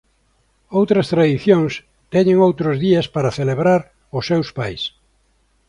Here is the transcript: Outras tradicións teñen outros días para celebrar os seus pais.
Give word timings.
Outras 0.79 1.09
tradicións 1.13 1.73
teñen 2.13 2.37
outros 2.47 2.75
días 2.85 3.07
para 3.15 3.35
celebrar 3.39 3.81
os 4.17 4.23
seus 4.29 4.47
pais. 4.57 4.81